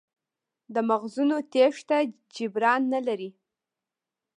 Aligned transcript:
د 0.73 0.75
مغزونو 0.89 1.37
تېښته 1.51 1.97
جبران 2.35 2.81
نه 2.93 2.99
لري. 3.07 3.29